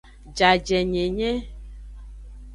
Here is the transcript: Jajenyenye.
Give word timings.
Jajenyenye. 0.37 1.31